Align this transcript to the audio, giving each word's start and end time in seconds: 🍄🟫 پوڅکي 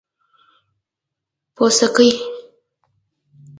🍄🟫 1.55 1.95
پوڅکي 2.01 2.09